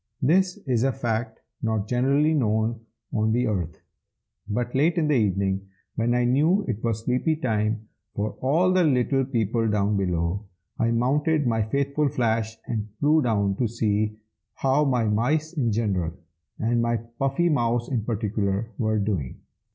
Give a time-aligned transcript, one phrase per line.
[0.23, 2.79] This is a fact not generally known
[3.13, 3.83] on the earth.)
[4.49, 8.83] But late in the evening, when I knew it was sleepy time for all the
[8.83, 10.47] little people down below,
[10.79, 14.17] I mounted my faithful Flash, and flew down to see
[14.55, 16.13] how my mice in general,
[16.57, 19.39] and my Puffy mouse in particular, were doing.